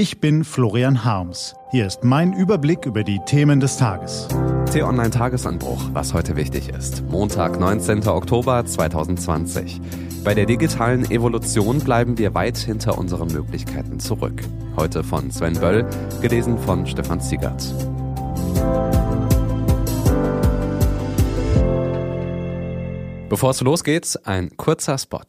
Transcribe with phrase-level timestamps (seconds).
[0.00, 1.54] Ich bin Florian Harms.
[1.72, 4.28] Hier ist mein Überblick über die Themen des Tages.
[4.72, 7.06] T-Online Tagesanbruch, was heute wichtig ist.
[7.10, 8.08] Montag, 19.
[8.08, 9.78] Oktober 2020.
[10.24, 14.42] Bei der digitalen Evolution bleiben wir weit hinter unseren Möglichkeiten zurück.
[14.74, 15.86] Heute von Sven Böll,
[16.22, 17.62] gelesen von Stefan Ziegert.
[23.28, 25.20] Bevor es losgeht, ein kurzer Spot.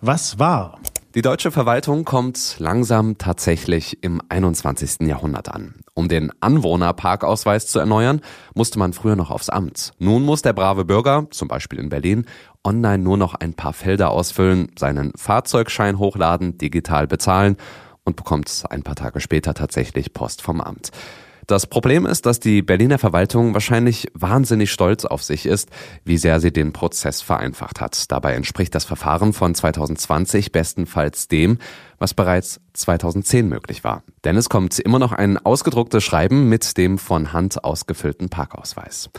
[0.00, 0.80] Was war?
[1.14, 5.06] Die deutsche Verwaltung kommt langsam tatsächlich im 21.
[5.06, 5.76] Jahrhundert an.
[5.94, 8.20] Um den Anwohnerparkausweis zu erneuern,
[8.54, 9.92] musste man früher noch aufs Amt.
[10.00, 12.26] Nun muss der brave Bürger, zum Beispiel in Berlin,
[12.64, 17.58] online nur noch ein paar Felder ausfüllen, seinen Fahrzeugschein hochladen, digital bezahlen
[18.04, 20.90] und bekommt ein paar Tage später tatsächlich Post vom Amt.
[21.46, 25.68] Das Problem ist, dass die Berliner Verwaltung wahrscheinlich wahnsinnig stolz auf sich ist,
[26.04, 28.10] wie sehr sie den Prozess vereinfacht hat.
[28.10, 31.58] Dabei entspricht das Verfahren von 2020 bestenfalls dem,
[31.98, 34.02] was bereits 2010 möglich war.
[34.24, 39.10] Denn es kommt immer noch ein ausgedrucktes Schreiben mit dem von Hand ausgefüllten Parkausweis.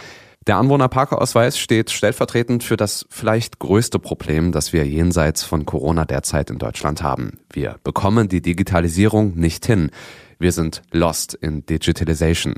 [0.48, 6.52] Der Anwohnerparkausweis steht stellvertretend für das vielleicht größte Problem, das wir jenseits von Corona derzeit
[6.52, 7.40] in Deutschland haben.
[7.52, 9.90] Wir bekommen die Digitalisierung nicht hin.
[10.40, 12.56] Wir sind lost in Digitalization.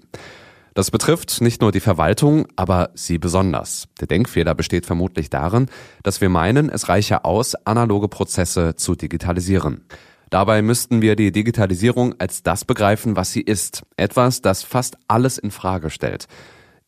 [0.74, 3.88] Das betrifft nicht nur die Verwaltung, aber sie besonders.
[4.00, 5.70] Der Denkfehler besteht vermutlich darin,
[6.04, 9.86] dass wir meinen, es reiche aus, analoge Prozesse zu digitalisieren.
[10.30, 13.84] Dabei müssten wir die Digitalisierung als das begreifen, was sie ist.
[13.96, 16.28] Etwas, das fast alles in Frage stellt.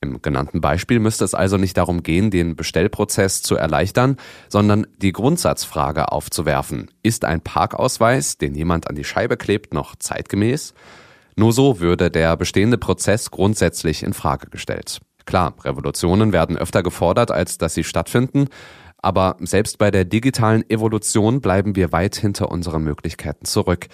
[0.02, 4.16] Im genannten Beispiel müsste es also nicht darum gehen, den Bestellprozess zu erleichtern,
[4.48, 6.90] sondern die Grundsatzfrage aufzuwerfen.
[7.04, 10.74] Ist ein Parkausweis, den jemand an die Scheibe klebt, noch zeitgemäß?
[11.36, 15.02] Nur so würde der bestehende Prozess grundsätzlich in Frage gestellt.
[15.26, 18.48] Klar, Revolutionen werden öfter gefordert, als dass sie stattfinden,
[19.02, 23.88] aber selbst bei der digitalen Evolution bleiben wir weit hinter unseren Möglichkeiten zurück.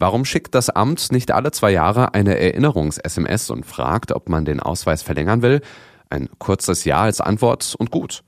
[0.00, 4.58] Warum schickt das Amt nicht alle zwei Jahre eine Erinnerungs-SMS und fragt, ob man den
[4.58, 5.60] Ausweis verlängern will?
[6.08, 8.24] Ein kurzes Ja als Antwort und gut.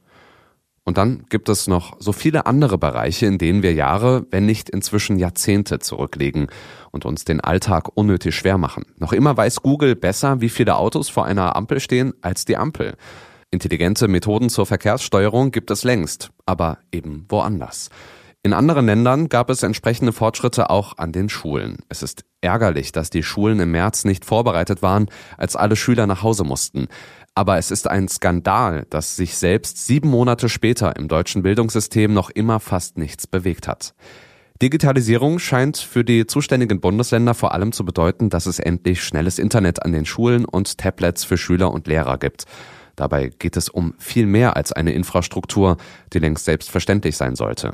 [0.84, 4.68] Und dann gibt es noch so viele andere Bereiche, in denen wir Jahre, wenn nicht
[4.68, 6.48] inzwischen Jahrzehnte zurücklegen
[6.90, 8.84] und uns den Alltag unnötig schwer machen.
[8.98, 12.96] Noch immer weiß Google besser, wie viele Autos vor einer Ampel stehen, als die Ampel.
[13.50, 17.88] Intelligente Methoden zur Verkehrssteuerung gibt es längst, aber eben woanders.
[18.44, 21.76] In anderen Ländern gab es entsprechende Fortschritte auch an den Schulen.
[21.88, 25.06] Es ist ärgerlich, dass die Schulen im März nicht vorbereitet waren,
[25.38, 26.88] als alle Schüler nach Hause mussten.
[27.36, 32.30] Aber es ist ein Skandal, dass sich selbst sieben Monate später im deutschen Bildungssystem noch
[32.30, 33.94] immer fast nichts bewegt hat.
[34.60, 39.84] Digitalisierung scheint für die zuständigen Bundesländer vor allem zu bedeuten, dass es endlich schnelles Internet
[39.84, 42.46] an den Schulen und Tablets für Schüler und Lehrer gibt.
[42.96, 45.76] Dabei geht es um viel mehr als eine Infrastruktur,
[46.12, 47.72] die längst selbstverständlich sein sollte.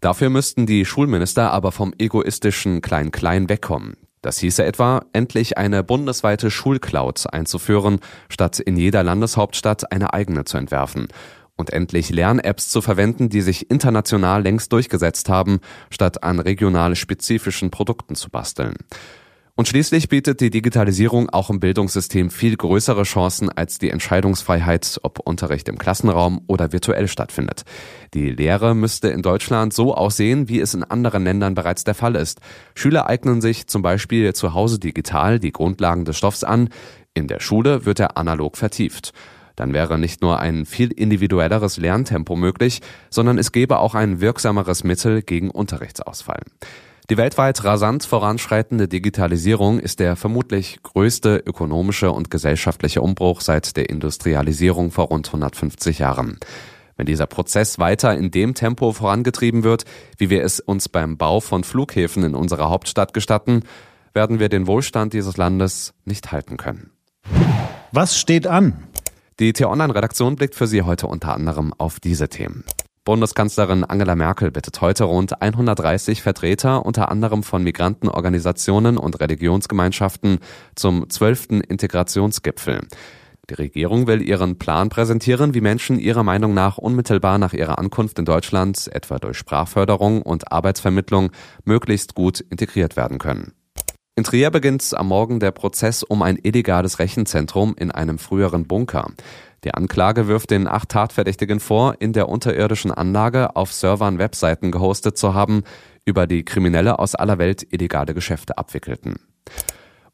[0.00, 3.96] Dafür müssten die Schulminister aber vom egoistischen Klein-Klein wegkommen.
[4.22, 10.58] Das hieße etwa, endlich eine bundesweite Schulcloud einzuführen, statt in jeder Landeshauptstadt eine eigene zu
[10.58, 11.08] entwerfen.
[11.56, 15.60] Und endlich Lern-Apps zu verwenden, die sich international längst durchgesetzt haben,
[15.90, 18.76] statt an regional spezifischen Produkten zu basteln.
[19.60, 25.18] Und schließlich bietet die Digitalisierung auch im Bildungssystem viel größere Chancen als die Entscheidungsfreiheit, ob
[25.18, 27.64] Unterricht im Klassenraum oder virtuell stattfindet.
[28.14, 32.16] Die Lehre müsste in Deutschland so aussehen, wie es in anderen Ländern bereits der Fall
[32.16, 32.40] ist.
[32.74, 36.70] Schüler eignen sich zum Beispiel zu Hause digital die Grundlagen des Stoffs an,
[37.12, 39.12] in der Schule wird er analog vertieft.
[39.56, 44.84] Dann wäre nicht nur ein viel individuelleres Lerntempo möglich, sondern es gäbe auch ein wirksameres
[44.84, 46.40] Mittel gegen Unterrichtsausfall.
[47.10, 53.90] Die weltweit rasant voranschreitende Digitalisierung ist der vermutlich größte ökonomische und gesellschaftliche Umbruch seit der
[53.90, 56.38] Industrialisierung vor rund 150 Jahren.
[56.96, 59.86] Wenn dieser Prozess weiter in dem Tempo vorangetrieben wird,
[60.18, 63.64] wie wir es uns beim Bau von Flughäfen in unserer Hauptstadt gestatten,
[64.14, 66.92] werden wir den Wohlstand dieses Landes nicht halten können.
[67.90, 68.84] Was steht an?
[69.40, 72.62] Die T-Online-Redaktion blickt für Sie heute unter anderem auf diese Themen.
[73.10, 80.38] Bundeskanzlerin Angela Merkel bittet heute rund 130 Vertreter unter anderem von Migrantenorganisationen und Religionsgemeinschaften
[80.76, 81.60] zum 12.
[81.68, 82.82] Integrationsgipfel.
[83.50, 88.16] Die Regierung will ihren Plan präsentieren, wie Menschen ihrer Meinung nach unmittelbar nach ihrer Ankunft
[88.20, 91.32] in Deutschland, etwa durch Sprachförderung und Arbeitsvermittlung,
[91.64, 93.54] möglichst gut integriert werden können.
[94.16, 99.12] In Trier beginnt am Morgen der Prozess um ein illegales Rechenzentrum in einem früheren Bunker.
[99.64, 105.16] Die Anklage wirft den acht Tatverdächtigen vor, in der unterirdischen Anlage auf Servern Webseiten gehostet
[105.16, 105.62] zu haben,
[106.04, 109.20] über die Kriminelle aus aller Welt illegale Geschäfte abwickelten.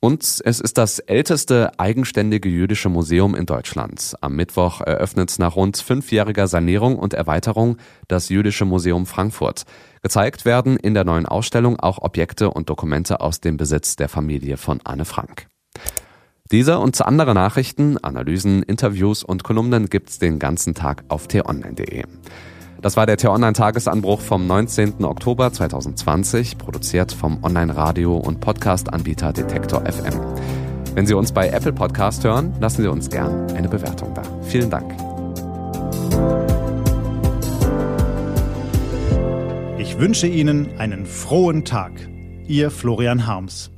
[0.00, 4.14] Und es ist das älteste eigenständige jüdische Museum in Deutschland.
[4.20, 7.78] Am Mittwoch eröffnet nach rund fünfjähriger Sanierung und Erweiterung
[8.08, 9.64] das Jüdische Museum Frankfurt.
[10.02, 14.56] Gezeigt werden in der neuen Ausstellung auch Objekte und Dokumente aus dem Besitz der Familie
[14.56, 15.48] von Anne Frank.
[16.52, 22.04] Diese und andere Nachrichten, Analysen, Interviews und Kolumnen gibt's den ganzen Tag auf t-online.de.
[22.82, 25.05] Das war der T-Online-Tagesanbruch vom 19.
[25.05, 30.20] Oktober 2020, produziert vom Online-Radio- und Podcast-Anbieter Detektor FM.
[30.94, 34.23] Wenn Sie uns bei Apple Podcast hören, lassen Sie uns gern eine Bewertung da.
[34.43, 34.94] Vielen Dank.
[39.78, 41.93] Ich wünsche Ihnen einen frohen Tag.
[42.46, 43.75] Ihr Florian Harms.